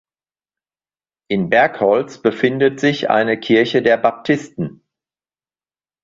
[1.27, 4.83] In Bergholz befindet sich eine Kirche der Baptisten.